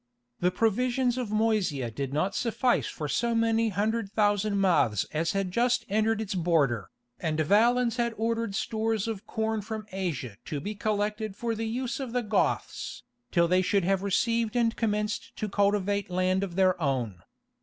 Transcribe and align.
The 0.39 0.49
provisions 0.49 1.15
of 1.19 1.29
Moesia 1.29 1.91
did 1.91 2.11
not 2.11 2.33
suffice 2.35 2.87
for 2.87 3.07
so 3.07 3.35
many 3.35 3.69
hundred 3.69 4.11
thousand 4.11 4.57
mouths 4.59 5.05
as 5.13 5.33
had 5.33 5.51
just 5.51 5.85
entered 5.89 6.19
its 6.21 6.33
border, 6.33 6.89
and 7.19 7.39
Valens 7.39 7.97
had 7.97 8.15
ordered 8.17 8.55
stores 8.55 9.07
of 9.07 9.27
corn 9.27 9.61
from 9.61 9.85
Asia 9.91 10.37
to 10.45 10.59
be 10.59 10.73
collected 10.73 11.35
for 11.35 11.53
the 11.53 11.67
use 11.67 11.99
of 11.99 12.13
the 12.13 12.23
Goths, 12.23 13.03
till 13.31 13.47
they 13.47 13.61
should 13.61 13.83
have 13.83 14.01
received 14.01 14.55
and 14.55 14.75
commenced 14.75 15.35
to 15.35 15.47
cultivate 15.47 16.09
land 16.09 16.43
of 16.43 16.55
their 16.55 16.81
own. 16.81 17.21